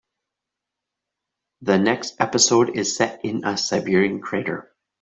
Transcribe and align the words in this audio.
The 1.61 1.77
next 1.77 2.15
episode 2.19 2.75
is 2.75 2.95
set 2.97 3.23
in 3.23 3.45
a 3.45 3.55
Siberian 3.55 4.19
crater. 4.19 4.73